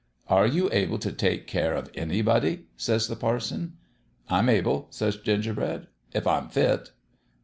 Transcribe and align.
"* 0.25 0.27
Are 0.37 0.47
you 0.47 0.67
able 0.71 0.97
t* 0.97 1.11
take 1.11 1.45
care 1.45 1.75
of 1.75 1.91
anybody?' 1.93 2.65
says 2.75 3.07
the 3.07 3.15
parson. 3.15 3.73
"'I'm 4.31 4.49
able/ 4.49 4.87
says 4.89 5.15
Gingerbread,' 5.17 5.89
if 6.15 6.25
I'm 6.25 6.49
fit.' 6.49 6.89